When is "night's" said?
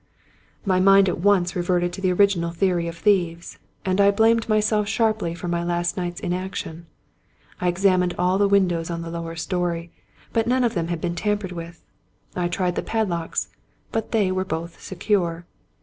5.95-6.19